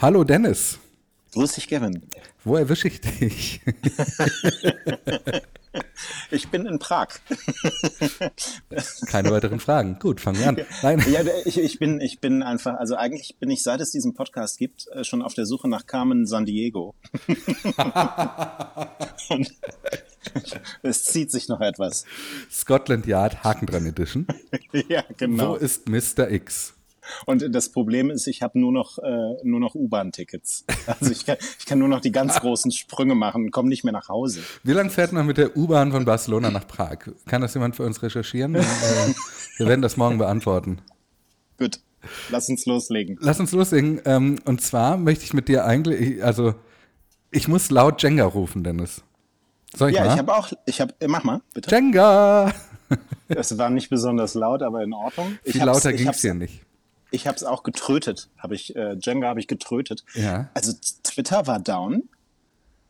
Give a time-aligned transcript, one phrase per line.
[0.00, 0.78] Hallo Dennis.
[1.32, 2.00] Grüß dich, Kevin.
[2.44, 3.60] Wo erwische ich dich?
[6.30, 7.08] ich bin in Prag.
[9.08, 9.98] Keine weiteren Fragen.
[9.98, 10.58] Gut, fangen wir an.
[10.84, 11.02] Nein.
[11.10, 14.58] Ja, ich, ich, bin, ich bin einfach, also eigentlich bin ich, seit es diesen Podcast
[14.58, 16.94] gibt, äh, schon auf der Suche nach Carmen San Diego.
[19.30, 19.52] Und
[20.82, 22.04] es zieht sich noch etwas.
[22.48, 24.28] Scotland Yard Haken dran Edition.
[24.88, 25.50] ja, genau.
[25.50, 26.30] Wo ist Mr.
[26.30, 26.77] X?
[27.26, 30.64] Und das Problem ist, ich habe nur noch äh, nur noch U-Bahn-Tickets.
[30.86, 33.84] Also ich kann, ich kann nur noch die ganz großen Sprünge machen und komme nicht
[33.84, 34.40] mehr nach Hause.
[34.62, 36.98] Wie lange fährt man mit der U-Bahn von Barcelona nach Prag?
[37.26, 38.54] Kann das jemand für uns recherchieren?
[38.54, 38.62] äh,
[39.58, 40.80] wir werden das morgen beantworten.
[41.58, 41.80] Gut,
[42.30, 43.18] lass uns loslegen.
[43.20, 44.00] Lass uns loslegen.
[44.04, 46.54] Ähm, und zwar möchte ich mit dir eigentlich, also
[47.30, 49.02] ich muss laut Jenga rufen, Dennis.
[49.74, 50.12] Soll ich ja, mal?
[50.12, 51.70] ich habe auch, ich habe, mach mal, bitte.
[51.70, 52.52] Jenga!
[53.28, 55.38] Das war nicht besonders laut, aber in Ordnung.
[55.44, 56.64] Viel lauter ging es hier nicht.
[57.10, 60.04] Ich habe es auch getrötet, habe ich äh, Jenga habe ich getrötet.
[60.14, 60.50] Ja.
[60.54, 60.72] Also
[61.02, 62.08] Twitter war down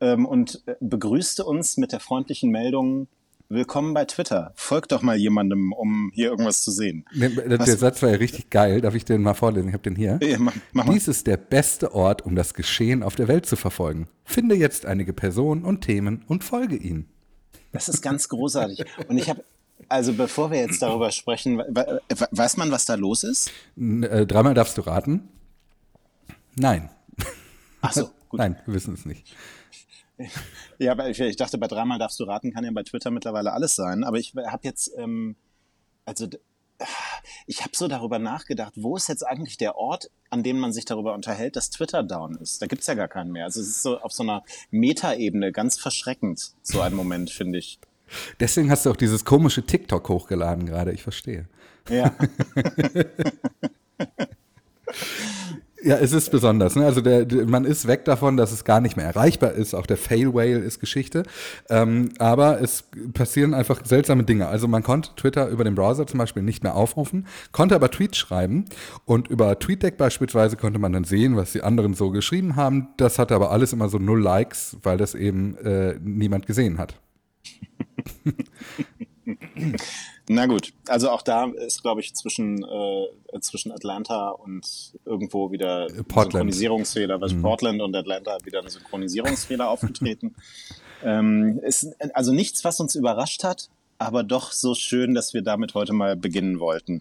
[0.01, 3.07] ähm, und äh, begrüßte uns mit der freundlichen Meldung:
[3.49, 4.53] Willkommen bei Twitter.
[4.57, 7.05] Folgt doch mal jemandem, um hier irgendwas zu sehen.
[7.15, 8.81] Der, der Satz war ja richtig geil.
[8.81, 9.69] Darf ich den mal vorlesen?
[9.69, 10.19] Ich habe den hier.
[10.23, 13.57] Ja, mach, mach Dies ist der beste Ort, um das Geschehen auf der Welt zu
[13.57, 14.09] verfolgen.
[14.25, 17.07] Finde jetzt einige Personen und Themen und folge ihnen.
[17.73, 18.85] Das ist ganz großartig.
[19.09, 19.45] Und ich habe
[19.89, 23.51] also bevor wir jetzt darüber sprechen, weiß man, was da los ist?
[23.77, 25.29] Äh, dreimal darfst du raten.
[26.57, 26.91] Nein.
[27.81, 28.39] Ach so, gut.
[28.39, 29.35] Nein, wir wissen es nicht.
[30.81, 33.53] Ja, aber ich, ich, dachte, bei dreimal darfst du raten, kann ja bei Twitter mittlerweile
[33.53, 34.05] alles sein.
[34.05, 35.35] Aber ich habe jetzt, ähm,
[36.05, 36.29] also
[37.47, 40.85] ich habe so darüber nachgedacht, wo ist jetzt eigentlich der Ort, an dem man sich
[40.85, 42.63] darüber unterhält, dass Twitter down ist?
[42.63, 43.45] Da gibt es ja gar keinen mehr.
[43.45, 47.81] Also es ist so auf so einer Metaebene ganz verschreckend, so ein Moment, finde ich.
[48.41, 51.47] Deswegen hast du auch dieses komische TikTok hochgeladen gerade, ich verstehe.
[51.89, 52.13] Ja.
[55.85, 56.75] Ja, es ist besonders.
[56.75, 56.85] Ne?
[56.85, 59.75] Also der, der, man ist weg davon, dass es gar nicht mehr erreichbar ist.
[59.75, 61.23] Auch der Fail Whale ist Geschichte.
[61.71, 64.49] Ähm, aber es passieren einfach seltsame Dinge.
[64.49, 68.19] Also man konnte Twitter über den Browser zum Beispiel nicht mehr aufrufen, konnte aber Tweets
[68.19, 68.65] schreiben.
[69.05, 72.89] Und über TweetDeck beispielsweise konnte man dann sehen, was die anderen so geschrieben haben.
[72.97, 76.97] Das hatte aber alles immer so null Likes, weil das eben äh, niemand gesehen hat.
[80.29, 85.87] Na gut, also auch da ist, glaube ich, zwischen, äh, zwischen Atlanta und irgendwo wieder
[86.09, 86.33] Portland.
[86.33, 87.43] Synchronisierungsfehler, was mhm.
[87.43, 90.35] Portland und Atlanta wieder ein Synchronisierungsfehler aufgetreten.
[91.01, 95.75] Ähm, ist also nichts, was uns überrascht hat, aber doch so schön, dass wir damit
[95.75, 97.01] heute mal beginnen wollten.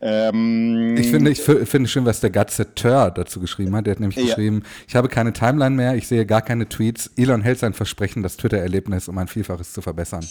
[0.00, 3.86] Ähm, ich finde, ich finde schön, was der Gazetteur dazu geschrieben hat.
[3.86, 4.26] Der hat nämlich ja.
[4.26, 7.10] geschrieben, ich habe keine Timeline mehr, ich sehe gar keine Tweets.
[7.16, 10.24] Elon hält sein Versprechen, das Twitter-Erlebnis um ein Vielfaches zu verbessern.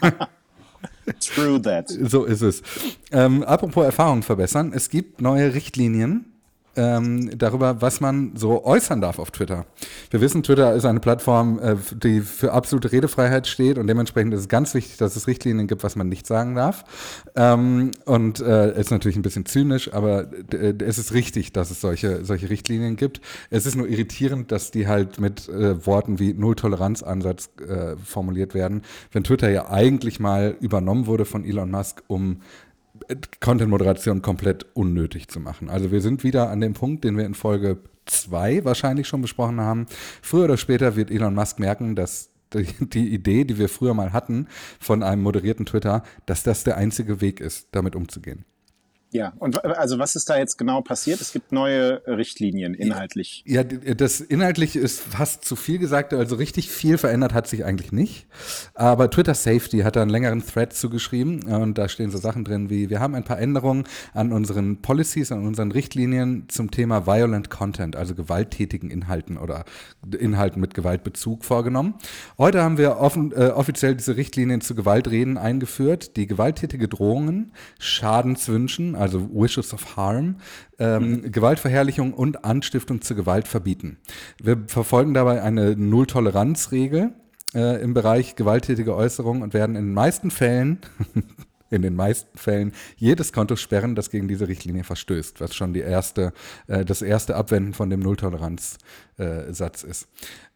[1.20, 1.88] True that.
[1.88, 2.62] So ist es.
[3.12, 6.33] Ähm, apropos Erfahrungen verbessern, es gibt neue Richtlinien
[6.76, 9.66] ähm, darüber, was man so äußern darf auf Twitter.
[10.10, 14.40] Wir wissen, Twitter ist eine Plattform, äh, die für absolute Redefreiheit steht und dementsprechend ist
[14.40, 16.84] es ganz wichtig, dass es Richtlinien gibt, was man nicht sagen darf.
[17.36, 21.80] Ähm, und äh, ist natürlich ein bisschen zynisch, aber äh, es ist richtig, dass es
[21.80, 23.20] solche, solche Richtlinien gibt.
[23.50, 28.82] Es ist nur irritierend, dass die halt mit äh, Worten wie Null-Toleranz-Ansatz äh, formuliert werden,
[29.12, 32.40] wenn Twitter ja eigentlich mal übernommen wurde von Elon Musk, um
[33.40, 35.68] Content-Moderation komplett unnötig zu machen.
[35.68, 39.60] Also wir sind wieder an dem Punkt, den wir in Folge 2 wahrscheinlich schon besprochen
[39.60, 39.86] haben.
[40.22, 44.46] Früher oder später wird Elon Musk merken, dass die Idee, die wir früher mal hatten
[44.78, 48.44] von einem moderierten Twitter, dass das der einzige Weg ist, damit umzugehen.
[49.14, 51.20] Ja, und also was ist da jetzt genau passiert?
[51.20, 53.44] Es gibt neue Richtlinien inhaltlich.
[53.46, 57.92] Ja, das inhaltlich ist fast zu viel gesagt, also richtig viel verändert hat sich eigentlich
[57.92, 58.26] nicht.
[58.74, 62.70] Aber Twitter Safety hat da einen längeren Thread zugeschrieben und da stehen so Sachen drin
[62.70, 67.50] wie, wir haben ein paar Änderungen an unseren Policies, an unseren Richtlinien zum Thema Violent
[67.50, 69.64] Content, also gewalttätigen Inhalten oder
[70.18, 71.94] Inhalten mit Gewaltbezug vorgenommen.
[72.36, 78.96] Heute haben wir offen, äh, offiziell diese Richtlinien zu Gewaltreden eingeführt, die gewalttätige Drohungen, Schadenswünschen,
[79.04, 80.36] also Wishes of Harm,
[80.78, 81.32] ähm, mhm.
[81.32, 83.98] Gewaltverherrlichung und Anstiftung zur Gewalt verbieten.
[84.42, 87.12] Wir verfolgen dabei eine Null-Toleranz-Regel
[87.54, 90.80] äh, im Bereich gewalttätige Äußerungen und werden in den meisten Fällen
[91.70, 95.80] in den meisten Fällen jedes Konto sperren, das gegen diese Richtlinie verstößt, was schon die
[95.80, 96.32] erste,
[96.66, 100.08] äh, das erste Abwenden von dem Nulltoleranz-Satz äh, ist.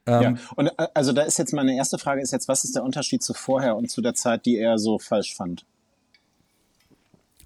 [0.06, 2.77] Ähm, ja, und äh, also da ist jetzt meine erste Frage ist jetzt, was ist
[2.77, 5.67] der Unterschied zu vorher und zu der Zeit, die er so falsch fand?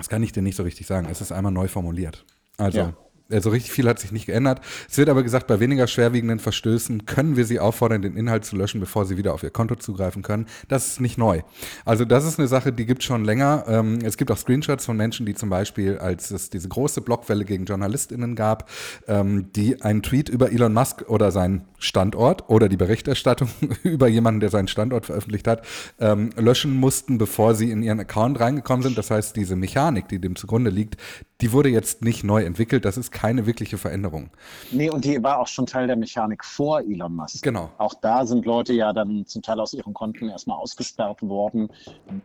[0.02, 1.06] Das kann ich dir nicht so richtig sagen.
[1.08, 2.26] Es ist einmal neu formuliert.
[2.56, 2.92] Also.
[3.32, 4.60] Also richtig viel hat sich nicht geändert.
[4.88, 8.56] Es wird aber gesagt, bei weniger schwerwiegenden Verstößen können wir sie auffordern, den Inhalt zu
[8.56, 10.46] löschen, bevor sie wieder auf ihr Konto zugreifen können.
[10.68, 11.42] Das ist nicht neu.
[11.84, 13.64] Also das ist eine Sache, die gibt schon länger.
[13.66, 17.44] Ähm, es gibt auch Screenshots von Menschen, die zum Beispiel, als es diese große Blockwelle
[17.44, 18.68] gegen JournalistInnen gab,
[19.06, 23.48] ähm, die einen Tweet über Elon Musk oder seinen Standort oder die Berichterstattung
[23.82, 25.64] über jemanden, der seinen Standort veröffentlicht hat,
[25.98, 28.98] ähm, löschen mussten, bevor sie in ihren Account reingekommen sind.
[28.98, 30.96] Das heißt, diese Mechanik, die dem zugrunde liegt,
[31.40, 32.84] die wurde jetzt nicht neu entwickelt.
[32.84, 34.30] Das ist keine wirkliche Veränderung.
[34.72, 37.40] Nee, und die war auch schon Teil der Mechanik vor Elon Musk.
[37.44, 37.70] Genau.
[37.78, 41.68] Auch da sind Leute ja dann zum Teil aus ihren Konten erstmal ausgesperrt worden,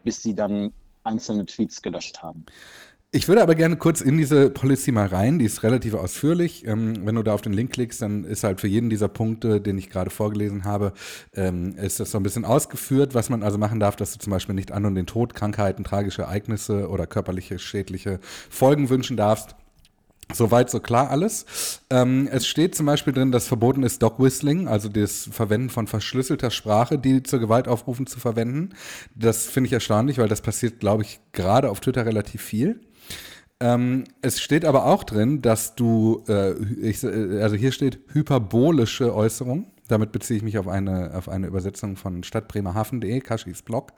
[0.04, 0.74] bis sie dann
[1.04, 2.46] einzelne Tweets gelöscht haben.
[3.12, 6.66] Ich würde aber gerne kurz in diese Policy mal rein, die ist relativ ausführlich.
[6.66, 9.62] Ähm, wenn du da auf den Link klickst, dann ist halt für jeden dieser Punkte,
[9.62, 10.94] den ich gerade vorgelesen habe,
[11.36, 14.32] ähm, ist das so ein bisschen ausgeführt, was man also machen darf, dass du zum
[14.32, 18.20] Beispiel nicht an und den Tod, Krankheiten, tragische Ereignisse oder körperliche, schädliche
[18.50, 19.56] Folgen wünschen darfst.
[20.34, 21.46] Soweit so klar alles.
[21.90, 25.88] Ähm, es steht zum Beispiel drin, dass verboten ist Dog Whistling, also das Verwenden von
[25.88, 28.72] verschlüsselter Sprache, die zur Gewalt aufrufen, zu verwenden.
[29.16, 32.82] Das finde ich erstaunlich, weil das passiert, glaube ich, gerade auf Twitter relativ viel.
[33.60, 39.16] Ähm, es steht aber auch drin, dass du, äh, ich, äh, also hier steht hyperbolische
[39.16, 39.72] Äußerung.
[39.88, 43.94] Damit beziehe ich mich auf eine, auf eine Übersetzung von stadtbremerhaven.de, Kaschis Blog.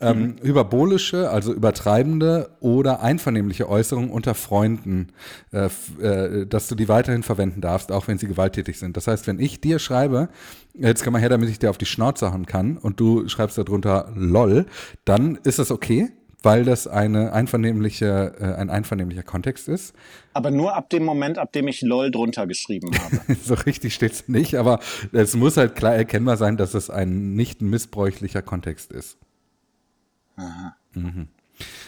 [0.00, 0.36] Ähm, mhm.
[0.42, 5.08] Hyperbolische, also übertreibende oder einvernehmliche Äußerungen unter Freunden,
[5.52, 5.68] äh,
[6.00, 8.96] äh, dass du die weiterhin verwenden darfst, auch wenn sie gewalttätig sind.
[8.96, 10.28] Das heißt, wenn ich dir schreibe,
[10.74, 13.58] jetzt komm mal her, damit ich dir auf die Schnauze hauen kann und du schreibst
[13.58, 14.66] darunter LOL,
[15.04, 16.10] dann ist das okay
[16.42, 19.94] weil das eine einvernehmliche, äh, ein einvernehmlicher Kontext ist.
[20.32, 23.36] Aber nur ab dem Moment, ab dem ich LOL drunter geschrieben habe.
[23.44, 24.80] so richtig steht es nicht, aber
[25.12, 29.18] es muss halt klar erkennbar sein, dass es ein nicht missbräuchlicher Kontext ist.
[30.36, 30.76] Aha.
[30.94, 31.28] Mhm.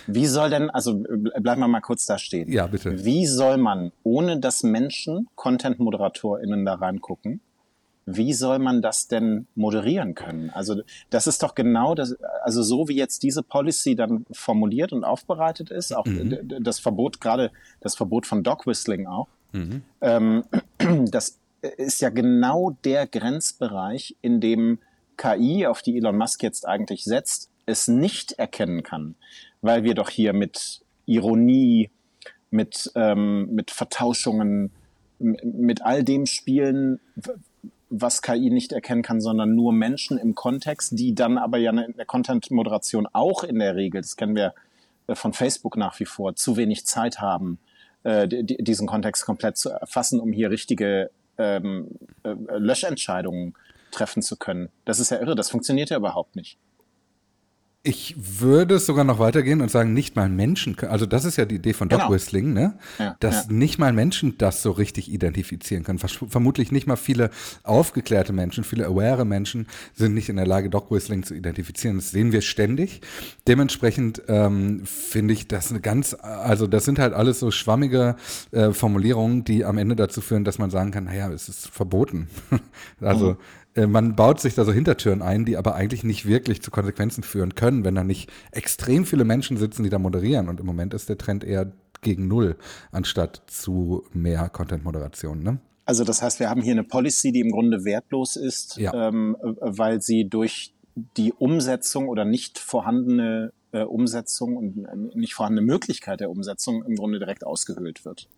[0.07, 2.51] Wie soll denn, also bleiben wir mal kurz da stehen.
[2.51, 3.05] Ja, bitte.
[3.05, 7.41] Wie soll man, ohne dass Menschen, Content-ModeratorInnen da reingucken,
[8.07, 10.51] wie soll man das denn moderieren können?
[10.51, 15.03] Also das ist doch genau das, also so wie jetzt diese Policy dann formuliert und
[15.03, 16.39] aufbereitet ist, auch mhm.
[16.61, 17.51] das Verbot, gerade
[17.81, 19.83] das Verbot von Dog Whistling auch, mhm.
[20.03, 20.45] ähm,
[21.11, 21.39] das
[21.79, 24.79] ist ja genau der Grenzbereich, in dem
[25.17, 29.15] KI, auf die Elon Musk jetzt eigentlich setzt, es nicht erkennen kann,
[29.63, 31.91] weil wir doch hier mit Ironie,
[32.51, 34.71] mit, ähm, mit Vertauschungen,
[35.19, 37.01] mit all dem spielen,
[37.91, 41.97] was KI nicht erkennen kann, sondern nur Menschen im Kontext, die dann aber ja in
[41.97, 44.55] der Content-Moderation auch in der Regel, das kennen wir
[45.07, 47.59] äh, von Facebook nach wie vor, zu wenig Zeit haben,
[48.03, 51.89] äh, diesen Kontext komplett zu erfassen, um hier richtige ähm,
[52.23, 53.55] äh, Löschentscheidungen
[53.91, 54.71] treffen zu können.
[54.85, 56.59] Das ist ja irre, das funktioniert ja überhaupt nicht.
[57.87, 61.57] Ich würde sogar noch weitergehen und sagen, nicht mal Menschen, also das ist ja die
[61.57, 62.13] Idee von Dog genau.
[62.13, 62.79] Whistling, ne?
[62.99, 63.53] Ja, dass ja.
[63.53, 65.99] nicht mal Menschen das so richtig identifizieren können.
[65.99, 67.29] Vermutlich nicht mal viele
[67.63, 71.97] aufgeklärte Menschen, viele aware Menschen sind nicht in der Lage, Dog Whistling zu identifizieren.
[71.97, 73.03] Das sehen wir ständig.
[73.47, 78.17] Dementsprechend ähm, finde ich das eine ganz, also das sind halt alles so schwammige
[78.51, 82.29] äh, Formulierungen, die am Ende dazu führen, dass man sagen kann, naja, es ist verboten.
[83.03, 83.37] also mhm
[83.77, 87.55] man baut sich da so Hintertüren ein, die aber eigentlich nicht wirklich zu Konsequenzen führen
[87.55, 90.49] können, wenn da nicht extrem viele Menschen sitzen, die da moderieren.
[90.49, 91.73] Und im Moment ist der Trend eher
[92.03, 92.57] gegen Null,
[92.93, 95.43] anstatt zu mehr Content-Moderation.
[95.43, 95.59] Ne?
[95.85, 99.09] Also das heißt, wir haben hier eine Policy, die im Grunde wertlos ist, ja.
[99.09, 100.73] ähm, weil sie durch
[101.17, 106.95] die Umsetzung oder nicht vorhandene äh, Umsetzung und äh, nicht vorhandene Möglichkeit der Umsetzung im
[106.95, 108.29] Grunde direkt ausgehöhlt wird.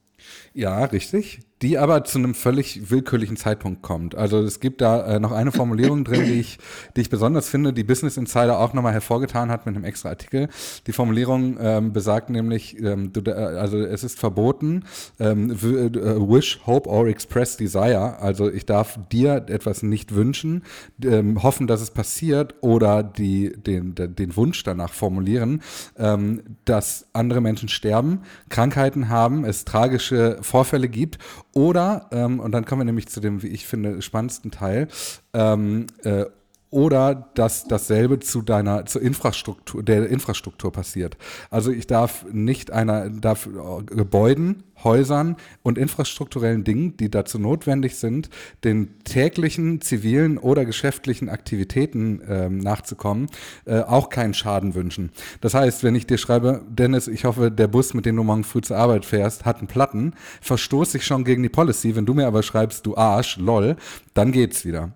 [0.55, 1.41] Ja, richtig.
[1.63, 4.15] Die aber zu einem völlig willkürlichen Zeitpunkt kommt.
[4.15, 6.59] Also es gibt da äh, noch eine Formulierung drin, die ich,
[6.97, 10.51] die ich besonders finde, die Business Insider auch nochmal hervorgetan hat mit einem extra Artikel.
[10.87, 14.85] Die Formulierung ähm, besagt nämlich, ähm, du, äh, also es ist verboten,
[15.19, 18.19] ähm, äh, wish, hope or express desire.
[18.21, 20.63] Also ich darf dir etwas nicht wünschen,
[21.03, 25.63] ähm, hoffen, dass es passiert oder die, den, den Wunsch danach formulieren,
[25.97, 28.21] ähm, dass andere Menschen sterben,
[28.51, 31.19] Krankheiten haben, es tragische Vorfälle gibt
[31.57, 34.89] oder, ähm, und dann kommen wir nämlich zu dem, wie ich finde, spannendsten Teil,
[35.33, 36.27] ähm, äh,
[36.71, 41.17] oder dass dasselbe zu deiner zur Infrastruktur der Infrastruktur passiert.
[41.51, 43.49] Also ich darf nicht einer darf
[43.87, 48.29] Gebäuden, Häusern und infrastrukturellen Dingen, die dazu notwendig sind,
[48.65, 53.29] den täglichen zivilen oder geschäftlichen Aktivitäten äh, nachzukommen,
[53.65, 55.13] äh, auch keinen Schaden wünschen.
[55.41, 58.45] Das heißt, wenn ich dir schreibe, Dennis, ich hoffe, der Bus, mit dem du morgen
[58.45, 61.97] früh zur Arbeit fährst, hat einen Platten, verstoße ich schon gegen die Policy.
[61.97, 63.77] Wenn du mir aber schreibst, du Arsch, lol,
[64.15, 64.93] dann geht's wieder.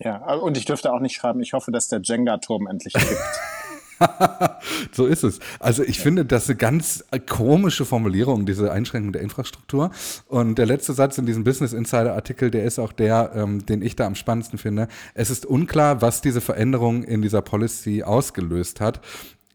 [0.00, 3.18] Ja, und ich dürfte auch nicht schreiben, ich hoffe, dass der Jenga-Turm endlich kippt.
[4.92, 5.40] so ist es.
[5.60, 9.90] Also ich finde, das ist eine ganz komische Formulierung, diese Einschränkung der Infrastruktur.
[10.28, 13.82] Und der letzte Satz in diesem Business Insider Artikel, der ist auch der, ähm, den
[13.82, 14.88] ich da am spannendsten finde.
[15.14, 19.00] Es ist unklar, was diese Veränderung in dieser Policy ausgelöst hat.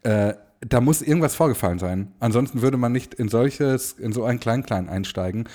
[0.02, 2.12] Äh, da muss irgendwas vorgefallen sein.
[2.20, 5.48] Ansonsten würde man nicht in solches, in so ein Klein-Klein einsteigen.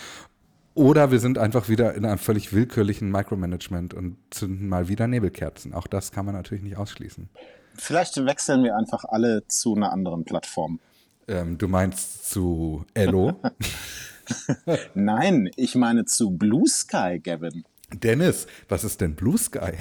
[0.75, 5.74] Oder wir sind einfach wieder in einem völlig willkürlichen Micromanagement und zünden mal wieder Nebelkerzen.
[5.74, 7.29] Auch das kann man natürlich nicht ausschließen.
[7.75, 10.79] Vielleicht wechseln wir einfach alle zu einer anderen Plattform.
[11.27, 13.39] Ähm, du meinst zu Ello?
[14.94, 17.63] Nein, ich meine zu Blue Sky, Gavin.
[17.94, 19.74] Dennis, was ist denn Blue Sky?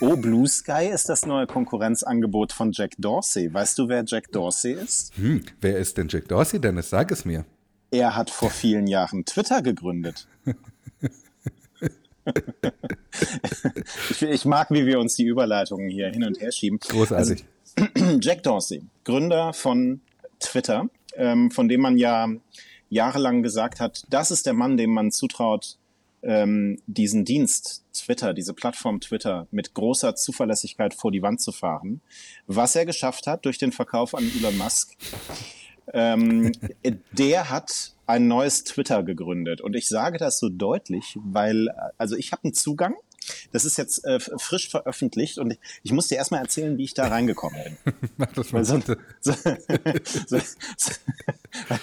[0.00, 3.52] Oh, Blue Sky ist das neue Konkurrenzangebot von Jack Dorsey.
[3.52, 5.16] Weißt du, wer Jack Dorsey ist?
[5.16, 6.90] Hm, wer ist denn Jack Dorsey, Dennis?
[6.90, 7.44] Sag es mir.
[7.92, 10.26] Er hat vor vielen Jahren Twitter gegründet.
[14.10, 16.78] ich, ich, mag, wie wir uns die Überleitungen hier hin und her schieben.
[16.78, 17.44] Großartig.
[17.76, 20.00] Also, Jack Dorsey, Gründer von
[20.40, 22.28] Twitter, ähm, von dem man ja
[22.88, 25.76] jahrelang gesagt hat, das ist der Mann, dem man zutraut,
[26.22, 32.00] ähm, diesen Dienst Twitter, diese Plattform Twitter mit großer Zuverlässigkeit vor die Wand zu fahren.
[32.46, 34.96] Was er geschafft hat durch den Verkauf an Elon Musk,
[35.92, 36.52] ähm,
[37.12, 39.60] der hat ein neues Twitter gegründet.
[39.60, 42.94] Und ich sage das so deutlich, weil, also ich habe einen Zugang.
[43.52, 46.94] Das ist jetzt äh, frisch veröffentlicht und ich, ich muss dir erstmal erzählen, wie ich
[46.94, 47.94] da reingekommen bin.
[48.16, 48.80] Mach das mal so,
[49.20, 49.32] so,
[50.26, 50.38] so,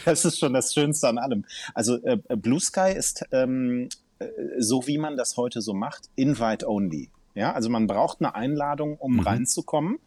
[0.03, 1.45] das ist schon das Schönste an allem.
[1.73, 3.87] Also äh, Blue Sky ist ähm,
[4.19, 4.27] äh,
[4.57, 7.09] so wie man das heute so macht, invite only.
[7.35, 9.19] Ja, also man braucht eine Einladung, um mhm.
[9.21, 9.99] reinzukommen.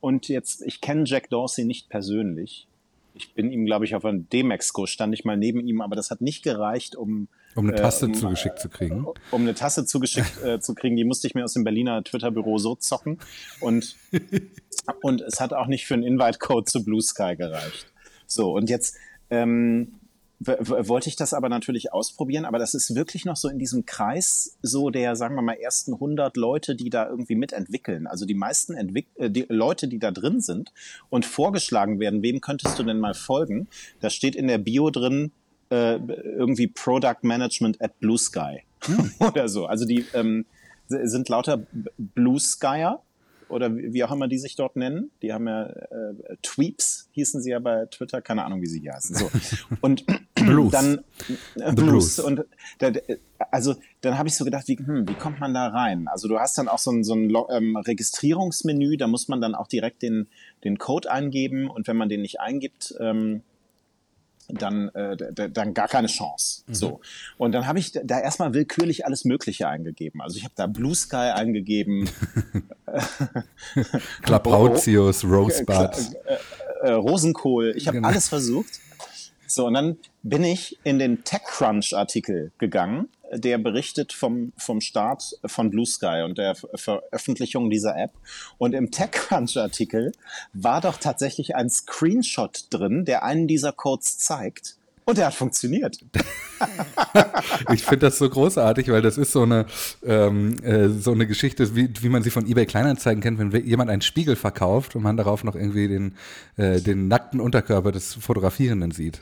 [0.00, 2.66] Und jetzt, ich kenne Jack Dorsey nicht persönlich.
[3.14, 6.10] Ich bin ihm, glaube ich, auf einem D-Mexico, stand ich mal neben ihm, aber das
[6.10, 9.06] hat nicht gereicht, um um eine Tasse äh, um, zugeschickt zu kriegen.
[9.30, 12.58] Um eine Tasse zugeschickt äh, zu kriegen, die musste ich mir aus dem Berliner Twitter-Büro
[12.58, 13.18] so zocken.
[13.60, 13.96] Und,
[15.02, 17.86] und es hat auch nicht für einen Invite-Code zu Blue Sky gereicht.
[18.26, 18.96] So, und jetzt
[19.30, 19.99] ähm,
[20.40, 24.56] wollte ich das aber natürlich ausprobieren, aber das ist wirklich noch so in diesem Kreis
[24.62, 28.06] so der, sagen wir mal, ersten 100 Leute, die da irgendwie mitentwickeln.
[28.06, 30.72] Also die meisten Entwick äh, die Leute, die da drin sind
[31.10, 33.68] und vorgeschlagen werden, wem könntest du denn mal folgen?
[34.00, 35.30] Da steht in der Bio drin,
[35.68, 39.12] äh, irgendwie Product Management at Blue Sky hm.
[39.20, 39.66] oder so.
[39.66, 40.46] Also die ähm,
[40.88, 41.66] sind lauter
[41.98, 43.02] Blue Skyer
[43.50, 45.10] oder wie auch immer die sich dort nennen.
[45.22, 48.92] Die haben ja äh, Tweeps, hießen sie ja bei Twitter, keine Ahnung, wie sie hier
[48.92, 49.16] heißen.
[49.16, 49.30] So.
[49.80, 50.04] Und
[50.34, 50.72] Blues.
[50.72, 51.04] dann
[51.56, 52.16] äh, Blues.
[52.16, 52.20] Blues.
[52.20, 52.44] Und
[52.78, 52.92] da,
[53.50, 56.08] also dann habe ich so gedacht, wie, hm, wie kommt man da rein?
[56.08, 59.54] Also du hast dann auch so ein, so ein ähm, Registrierungsmenü, da muss man dann
[59.54, 60.28] auch direkt den,
[60.64, 63.42] den Code eingeben und wenn man den nicht eingibt, ähm,
[64.54, 66.62] dann, äh, dann gar keine Chance.
[66.66, 66.74] Mhm.
[66.74, 67.00] So.
[67.38, 70.20] Und dann habe ich da erstmal willkürlich alles Mögliche eingegeben.
[70.20, 72.08] Also ich habe da Blue Sky eingegeben.
[74.22, 75.90] Klaprautius, Rosebud.
[76.26, 76.36] Äh,
[76.82, 77.74] äh, Rosenkohl.
[77.76, 78.08] Ich habe genau.
[78.08, 78.80] alles versucht.
[79.46, 85.70] So, und dann bin ich in den TechCrunch-Artikel gegangen, der berichtet vom, vom Start von
[85.70, 88.12] Blue Sky und der Veröffentlichung dieser App.
[88.58, 90.12] Und im TechCrunch-Artikel
[90.52, 94.76] war doch tatsächlich ein Screenshot drin, der einen dieser Codes zeigt.
[95.04, 95.98] Und der hat funktioniert.
[97.72, 99.66] ich finde das so großartig, weil das ist so eine,
[100.04, 103.90] ähm, äh, so eine Geschichte, wie, wie man sie von eBay Kleinanzeigen kennt, wenn jemand
[103.90, 106.14] einen Spiegel verkauft und man darauf noch irgendwie den,
[106.56, 109.20] äh, den nackten Unterkörper des Fotografierenden sieht.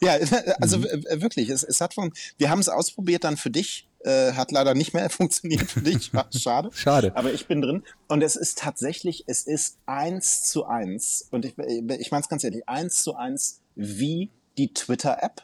[0.00, 0.12] Ja,
[0.60, 1.04] also mhm.
[1.22, 4.74] wirklich, es, es hat von, wir haben es ausprobiert dann für dich, äh, hat leider
[4.74, 6.70] nicht mehr funktioniert für dich, schade.
[6.72, 7.12] schade.
[7.16, 11.58] Aber ich bin drin und es ist tatsächlich, es ist eins zu eins und ich,
[11.58, 15.42] ich meine es ganz ehrlich, eins zu eins wie die Twitter-App.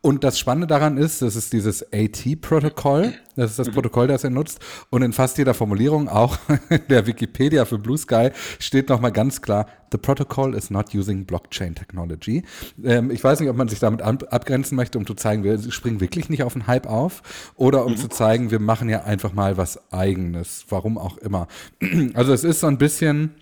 [0.00, 3.72] Und das Spannende daran ist, das ist dieses AT-Protokoll, das ist das mhm.
[3.72, 4.60] Protokoll, das er nutzt.
[4.88, 6.38] Und in fast jeder Formulierung, auch
[6.70, 11.26] in der Wikipedia für Blue Sky, steht nochmal ganz klar, The protocol is not using
[11.26, 12.42] blockchain technology.
[12.82, 16.00] Ähm, ich weiß nicht, ob man sich damit abgrenzen möchte, um zu zeigen, wir springen
[16.00, 17.96] wirklich nicht auf den Hype auf oder um mhm.
[17.98, 21.46] zu zeigen, wir machen ja einfach mal was eigenes, warum auch immer.
[22.14, 23.34] Also es ist so ein bisschen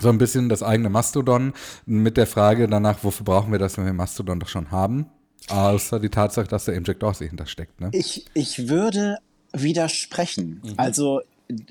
[0.00, 1.52] so ein bisschen das eigene Mastodon
[1.84, 5.06] mit der Frage danach, wofür brauchen wir das, wenn wir Mastodon doch schon haben?
[5.48, 7.80] Außer die Tatsache, dass der Jack Dorsey hintersteckt.
[7.80, 7.90] Ne?
[7.92, 9.18] Ich, ich würde
[9.52, 10.60] widersprechen.
[10.62, 10.74] Mhm.
[10.76, 11.22] Also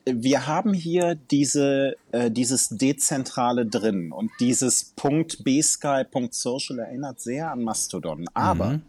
[0.05, 7.63] wir haben hier diese, äh, dieses Dezentrale drin und dieses Punkt .bsky.social erinnert sehr an
[7.63, 8.25] Mastodon.
[8.33, 8.81] Aber mhm.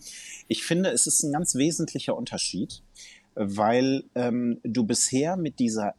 [0.48, 2.82] ich finde, es ist ein ganz wesentlicher Unterschied,
[3.34, 5.94] weil ähm, du bisher mit dieser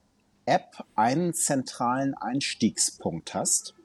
[0.45, 3.75] App einen zentralen Einstiegspunkt hast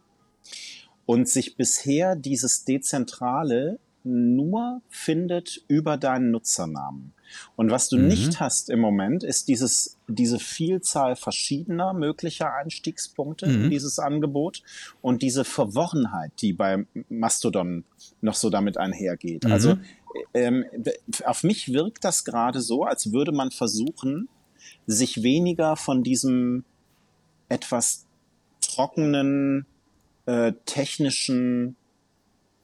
[1.05, 7.13] und sich bisher dieses Dezentrale nur findet über deinen Nutzernamen.
[7.57, 8.09] Und was du mhm.
[8.09, 13.65] nicht hast im Moment, ist dieses, diese Vielzahl verschiedener möglicher Einstiegspunkte mhm.
[13.65, 14.63] in dieses Angebot
[15.03, 17.85] und diese Verworrenheit, die bei Mastodon
[18.21, 19.45] noch so damit einhergeht.
[19.45, 19.53] Mhm.
[19.53, 19.79] Also
[20.35, 20.65] ähm,
[21.25, 24.29] auf mich wirkt das gerade so, als würde man versuchen,
[24.87, 26.65] sich weniger von diesem
[27.49, 28.07] etwas
[28.61, 29.67] trockenen,
[30.27, 31.77] äh, technischen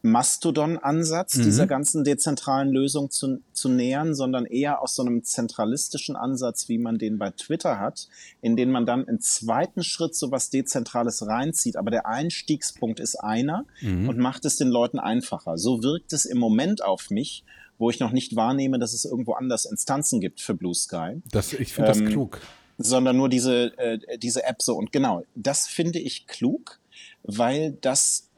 [0.02, 1.42] Mastodon-Ansatz mhm.
[1.44, 6.78] dieser ganzen dezentralen Lösung zu, zu nähern, sondern eher aus so einem zentralistischen Ansatz, wie
[6.78, 8.09] man den bei Twitter hat,
[8.40, 11.76] in den man dann im zweiten Schritt so was Dezentrales reinzieht.
[11.76, 14.09] Aber der Einstiegspunkt ist einer mhm.
[14.09, 15.56] und macht es den Leuten einfacher.
[15.56, 17.44] So wirkt es im Moment auf mich,
[17.78, 21.23] wo ich noch nicht wahrnehme, dass es irgendwo anders Instanzen gibt für Blue Sky.
[21.30, 22.40] Das, ich finde ähm, das klug.
[22.78, 24.75] Sondern nur diese, äh, diese App so.
[24.75, 26.80] Und genau, das finde ich klug,
[27.23, 28.28] weil das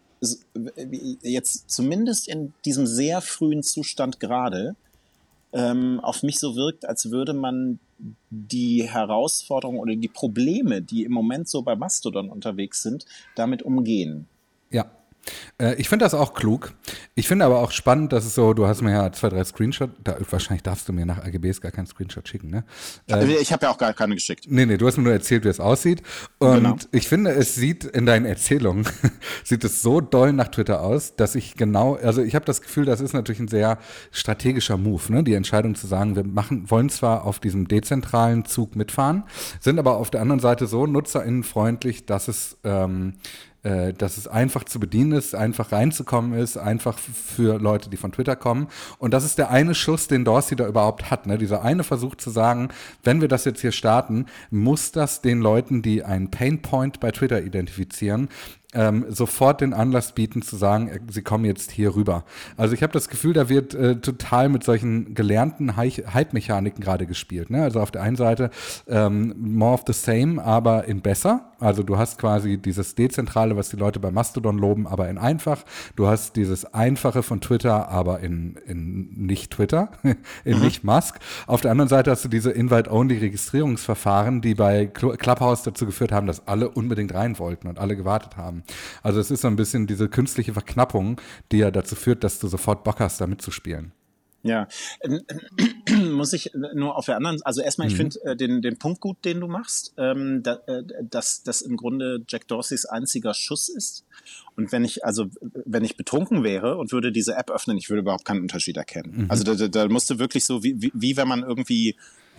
[1.23, 4.76] jetzt zumindest in diesem sehr frühen Zustand gerade
[5.52, 7.78] ähm, auf mich so wirkt, als würde man
[8.30, 13.06] die Herausforderungen oder die Probleme, die im Moment so bei Mastodon unterwegs sind,
[13.37, 14.26] damit umgehen.
[14.71, 14.91] Ja,
[15.76, 16.73] ich finde das auch klug.
[17.15, 19.93] Ich finde aber auch spannend, dass es so, du hast mir ja zwei, drei Screenshots,
[20.02, 22.65] da, wahrscheinlich darfst du mir nach AGBs gar keinen Screenshot schicken, ne?
[23.08, 24.47] Äh, ich habe ja auch gar keine geschickt.
[24.49, 26.02] Nee, nee, du hast mir nur erzählt, wie es aussieht.
[26.39, 26.76] Und genau.
[26.93, 28.87] ich finde, es sieht in deinen Erzählungen,
[29.45, 32.84] sieht es so doll nach Twitter aus, dass ich genau, also ich habe das Gefühl,
[32.84, 33.78] das ist natürlich ein sehr
[34.10, 35.25] strategischer Move, ne?
[35.25, 39.25] Die Entscheidung zu sagen, wir machen, wollen zwar auf diesem dezentralen Zug mitfahren,
[39.60, 43.15] sind aber auf der anderen Seite so nutzerinnenfreundlich, dass es ähm,
[43.64, 48.12] äh, dass es einfach zu bedienen ist, einfach reinzukommen ist, einfach für Leute, die von
[48.12, 48.68] Twitter kommen.
[48.98, 51.26] Und das ist der eine Schuss, den Dorsey da überhaupt hat.
[51.26, 51.38] Ne?
[51.38, 52.68] Dieser eine Versuch zu sagen,
[53.02, 57.42] wenn wir das jetzt hier starten, muss das den Leuten, die einen Painpoint bei Twitter
[57.42, 58.28] identifizieren,
[58.75, 62.25] ähm, sofort den Anlass bieten zu sagen, äh, sie kommen jetzt hier rüber.
[62.56, 67.50] Also ich habe das Gefühl, da wird äh, total mit solchen gelernten Hype-Mechaniken gerade gespielt.
[67.50, 67.63] Ne?
[67.63, 68.50] Also auf der einen Seite
[68.89, 71.52] ähm, more of the same, aber in besser.
[71.60, 75.65] Also du hast quasi dieses Dezentrale, was die Leute bei Mastodon loben, aber in einfach.
[75.97, 79.89] Du hast dieses Einfache von Twitter, aber in, in nicht Twitter,
[80.45, 80.65] in mhm.
[80.65, 81.19] nicht Musk.
[81.47, 86.47] Auf der anderen Seite hast du diese Invite-Only-Registrierungsverfahren, die bei Clubhouse dazu geführt haben, dass
[86.47, 88.63] alle unbedingt rein wollten und alle gewartet haben.
[89.02, 91.20] Also es ist so ein bisschen diese künstliche Verknappung,
[91.52, 93.92] die ja dazu führt, dass du sofort Bock hast, da mitzuspielen.
[94.44, 94.68] Ja,
[96.12, 97.96] muss ich nur auf der anderen, also erstmal, ich mhm.
[97.96, 101.78] finde äh, den, den Punkt gut, den du machst, ähm, da, äh, dass das im
[101.78, 104.04] Grunde Jack Dorseys einziger Schuss ist.
[104.54, 105.28] Und wenn ich, also
[105.64, 109.22] wenn ich betrunken wäre und würde diese App öffnen, ich würde überhaupt keinen Unterschied erkennen.
[109.22, 109.30] Mhm.
[109.30, 111.96] Also da, da, da musste wirklich so, wie, wie, wie wenn man irgendwie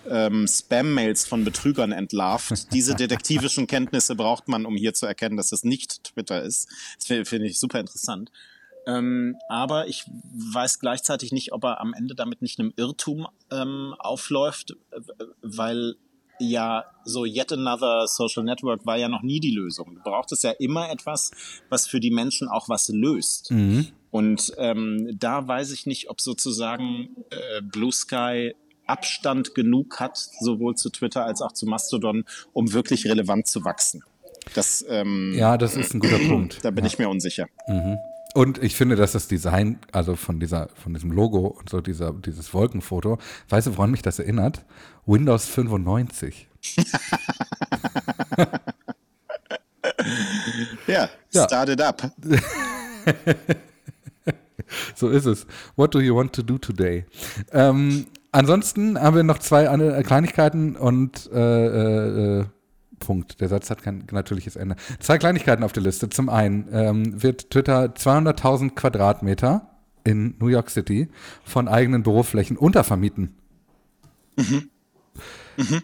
[0.09, 2.71] ähm, Spam-Mails von Betrügern entlarvt.
[2.73, 6.67] Diese detektivischen Kenntnisse braucht man, um hier zu erkennen, dass es nicht Twitter ist.
[6.97, 8.31] Das finde find ich super interessant.
[8.87, 13.95] Ähm, aber ich weiß gleichzeitig nicht, ob er am Ende damit nicht einem Irrtum ähm,
[13.97, 14.75] aufläuft,
[15.41, 15.95] weil
[16.39, 19.95] ja so yet another social network war ja noch nie die Lösung.
[19.95, 21.31] Du brauchtest ja immer etwas,
[21.69, 23.51] was für die Menschen auch was löst.
[23.51, 23.87] Mhm.
[24.11, 28.53] Und ähm, da weiß ich nicht, ob sozusagen äh, Blue Sky
[28.87, 34.03] Abstand genug hat, sowohl zu Twitter als auch zu Mastodon, um wirklich relevant zu wachsen.
[34.53, 36.63] Das, ähm, ja, das ist ein guter Punkt.
[36.63, 36.91] Da bin ja.
[36.91, 37.47] ich mir unsicher.
[37.67, 37.97] Mhm.
[38.35, 42.11] Und ich finde, dass das Design, also von dieser, von diesem Logo und so dieser,
[42.11, 43.17] dieses Wolkenfoto,
[43.47, 44.65] weißt du, woran mich das erinnert?
[45.05, 46.49] Windows 95.
[50.87, 52.11] ja, ja, start it up.
[54.95, 55.47] so ist es.
[55.77, 57.05] What do you want to do today?
[57.53, 62.45] Ähm, ansonsten haben wir noch zwei andere Kleinigkeiten und äh, äh,
[62.99, 63.41] Punkt.
[63.41, 64.75] Der Satz hat kein natürliches Ende.
[64.99, 66.09] Zwei Kleinigkeiten auf der Liste.
[66.09, 69.69] Zum einen ähm, wird Twitter 200.000 Quadratmeter
[70.03, 71.09] in New York City
[71.43, 73.35] von eigenen Büroflächen untervermieten.
[74.37, 74.69] Mhm.
[75.57, 75.81] Mhm.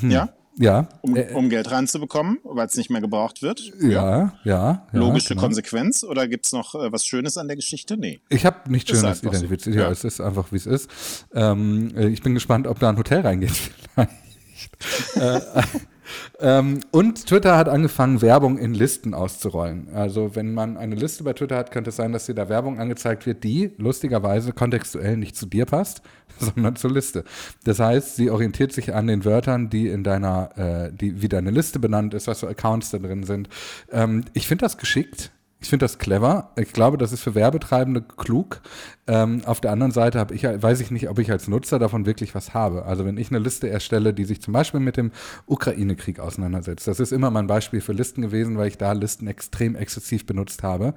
[0.00, 0.10] Hm.
[0.10, 0.28] Ja.
[0.56, 0.88] Ja.
[1.02, 3.72] Um, äh, um Geld reinzubekommen, weil es nicht mehr gebraucht wird.
[3.80, 4.32] Ja, ja.
[4.44, 5.42] ja Logische genau.
[5.42, 6.04] Konsequenz.
[6.04, 7.96] Oder gibt es noch äh, was Schönes an der Geschichte?
[7.96, 8.20] Nee.
[8.28, 9.74] Ich habe nichts Schönes identifiziert.
[9.74, 9.80] So.
[9.80, 10.90] Ja, ja, es ist einfach, wie es ist.
[11.34, 13.52] Ähm, äh, ich bin gespannt, ob da ein Hotel reingeht.
[13.96, 15.40] äh,
[16.40, 19.88] ähm, und Twitter hat angefangen, Werbung in Listen auszurollen.
[19.94, 22.78] Also wenn man eine Liste bei Twitter hat, könnte es sein, dass dir da Werbung
[22.78, 26.02] angezeigt wird, die lustigerweise kontextuell nicht zu dir passt,
[26.38, 27.24] sondern zur Liste.
[27.64, 31.50] Das heißt, sie orientiert sich an den Wörtern, die in deiner, äh, die wie deine
[31.50, 33.48] Liste benannt ist, was für Accounts da drin sind.
[33.90, 35.30] Ähm, ich finde das geschickt.
[35.64, 36.50] Ich finde das clever.
[36.56, 38.60] Ich glaube, das ist für Werbetreibende klug.
[39.06, 42.34] Ähm, auf der anderen Seite ich, weiß ich nicht, ob ich als Nutzer davon wirklich
[42.34, 42.84] was habe.
[42.84, 45.10] Also wenn ich eine Liste erstelle, die sich zum Beispiel mit dem
[45.46, 49.74] Ukraine-Krieg auseinandersetzt, das ist immer mein Beispiel für Listen gewesen, weil ich da Listen extrem
[49.74, 50.92] exzessiv benutzt habe.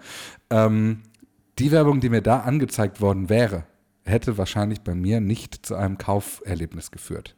[0.50, 1.04] Ähm,
[1.60, 3.64] die Werbung, die mir da angezeigt worden wäre,
[4.04, 7.38] hätte wahrscheinlich bei mir nicht zu einem Kauferlebnis geführt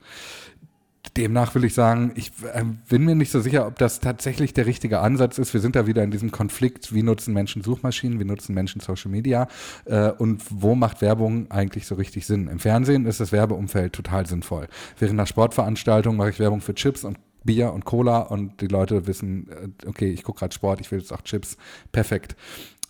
[1.18, 4.66] demnach will ich sagen, ich äh, bin mir nicht so sicher, ob das tatsächlich der
[4.66, 5.54] richtige Ansatz ist.
[5.54, 9.12] Wir sind da wieder in diesem Konflikt, wie nutzen Menschen Suchmaschinen, wie nutzen Menschen Social
[9.12, 9.48] Media
[9.86, 12.48] äh, und wo macht Werbung eigentlich so richtig Sinn.
[12.48, 14.68] Im Fernsehen ist das Werbeumfeld total sinnvoll.
[14.98, 19.08] Während einer Sportveranstaltung mache ich Werbung für Chips und Bier und Cola und die Leute
[19.08, 21.58] wissen, äh, okay, ich gucke gerade Sport, ich will jetzt auch Chips.
[21.92, 22.36] Perfekt.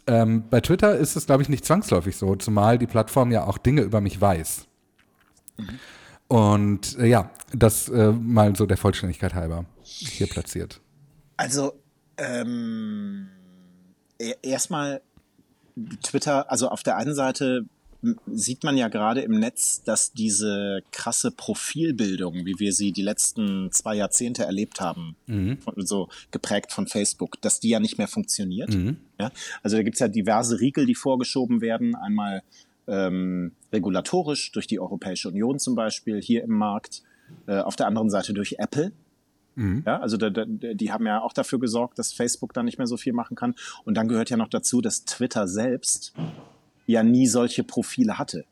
[0.08, 3.60] Ähm, bei Twitter ist es, glaube ich, nicht zwangsläufig so, zumal die Plattform ja auch
[3.60, 4.68] Dinge über mich weiß.
[5.58, 5.80] Mhm.
[6.30, 10.80] Und äh, ja, das äh, mal so der Vollständigkeit halber hier platziert.
[11.38, 11.74] Also,
[12.18, 13.30] ähm,
[14.20, 15.02] e-, erstmal
[16.04, 17.66] Twitter, also auf der einen Seite
[18.28, 23.72] sieht man ja gerade im Netz, dass diese krasse Profilbildung, wie wir sie die letzten
[23.72, 25.58] zwei Jahrzehnte erlebt haben, mhm.
[25.76, 28.74] so geprägt von Facebook, dass die ja nicht mehr funktioniert.
[28.74, 28.98] Mhm.
[29.20, 29.32] Ja?
[29.64, 31.96] Also da gibt's ja diverse Riegel, die vorgeschoben werden.
[31.96, 32.42] Einmal
[32.90, 37.04] ähm, regulatorisch durch die Europäische Union zum Beispiel hier im Markt,
[37.48, 38.92] äh, auf der anderen Seite durch Apple.
[39.56, 39.84] Mhm.
[39.86, 42.88] Ja, also da, da, die haben ja auch dafür gesorgt, dass Facebook da nicht mehr
[42.88, 43.56] so viel machen kann.
[43.86, 46.14] Und dann gehört ja noch dazu, dass Twitter selbst
[46.88, 48.46] ja nie solche Profile hatte.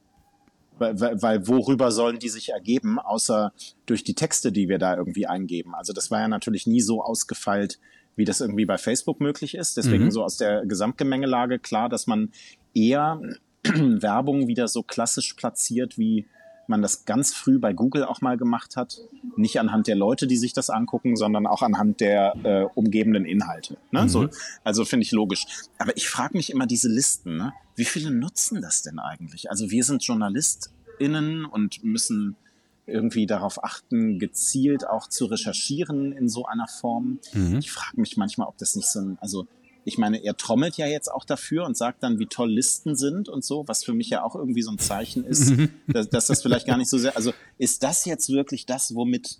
[0.79, 3.51] Weil, weil, weil worüber sollen die sich ergeben, außer
[3.87, 5.73] durch die Texte, die wir da irgendwie eingeben?
[5.73, 7.79] Also das war ja natürlich nie so ausgefeilt,
[8.15, 9.77] wie das irgendwie bei Facebook möglich ist.
[9.77, 10.11] Deswegen mhm.
[10.11, 12.31] so aus der Gesamtgemengelage klar, dass man
[12.75, 13.19] eher
[14.01, 16.25] Werbung wieder so klassisch platziert, wie
[16.67, 18.99] man das ganz früh bei Google auch mal gemacht hat.
[19.35, 23.77] Nicht anhand der Leute, die sich das angucken, sondern auch anhand der äh, umgebenden Inhalte.
[23.91, 24.03] Ne?
[24.03, 24.09] Mhm.
[24.09, 24.29] So,
[24.63, 25.45] also finde ich logisch.
[25.77, 27.53] Aber ich frage mich immer diese Listen, ne?
[27.75, 29.49] wie viele nutzen das denn eigentlich?
[29.49, 32.35] Also wir sind JournalistInnen und müssen
[32.85, 37.19] irgendwie darauf achten, gezielt auch zu recherchieren in so einer Form.
[37.33, 37.59] Mhm.
[37.59, 39.45] Ich frage mich manchmal, ob das nicht so ein, also
[39.87, 43.29] ich meine, er trommelt ja jetzt auch dafür und sagt dann, wie toll Listen sind
[43.29, 45.53] und so, was für mich ja auch irgendwie so ein Zeichen ist,
[45.87, 49.39] dass, dass das vielleicht gar nicht so sehr, also ist das jetzt wirklich das, womit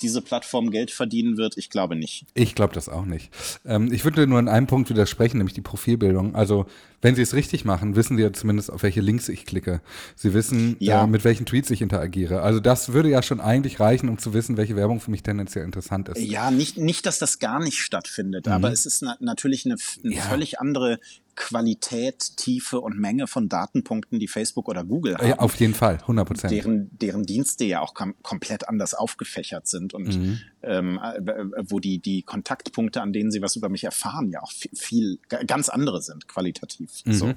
[0.00, 1.58] diese Plattform Geld verdienen wird?
[1.58, 2.24] Ich glaube nicht.
[2.32, 3.30] Ich glaube das auch nicht.
[3.66, 6.34] Ähm, ich würde nur in einem Punkt widersprechen, nämlich die Profilbildung.
[6.34, 6.64] Also
[7.02, 9.80] wenn sie es richtig machen, wissen sie ja zumindest, auf welche Links ich klicke.
[10.14, 11.04] Sie wissen, ja.
[11.04, 12.42] äh, mit welchen Tweets ich interagiere.
[12.42, 15.64] Also das würde ja schon eigentlich reichen, um zu wissen, welche Werbung für mich tendenziell
[15.64, 16.20] interessant ist.
[16.20, 18.52] Ja, nicht, nicht dass das gar nicht stattfindet, mhm.
[18.52, 20.22] aber es ist na natürlich eine, eine ja.
[20.22, 21.00] völlig andere
[21.34, 25.28] Qualität, Tiefe und Menge von Datenpunkten, die Facebook oder Google haben.
[25.28, 26.52] Ja, auf jeden Fall, 100 Prozent.
[26.52, 30.40] Deren, deren Dienste ja auch kom komplett anders aufgefächert sind und mhm.
[30.62, 31.22] ähm, äh,
[31.68, 35.18] wo die, die Kontaktpunkte, an denen sie was über mich erfahren, ja auch viel, viel
[35.46, 36.90] ganz andere sind, qualitativ.
[37.04, 37.12] Mhm.
[37.12, 37.34] So.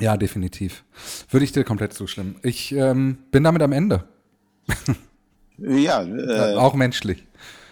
[0.00, 0.84] Ja, definitiv.
[1.30, 2.36] Würde ich dir komplett zustimmen.
[2.42, 4.04] Ich ähm, bin damit am Ende.
[5.58, 6.02] ja.
[6.04, 7.26] Äh, auch menschlich.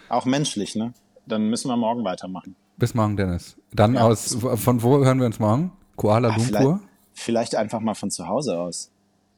[0.08, 0.92] Auch menschlich, ne?
[1.26, 2.56] Dann müssen wir morgen weitermachen.
[2.80, 3.56] Bis morgen, Dennis.
[3.72, 4.00] Dann ja.
[4.00, 5.70] aus, von wo hören wir uns morgen?
[5.96, 6.80] Kuala Ach, Lumpur?
[7.12, 8.90] Vielleicht, vielleicht, einfach mal von zu Hause aus.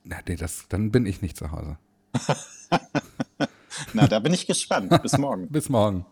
[0.05, 1.77] Na, nee, das, dann bin ich nicht zu Hause.
[3.95, 4.97] Na, da bin ich gespannt.
[5.03, 5.49] Bis morgen.
[5.51, 6.07] Bis morgen.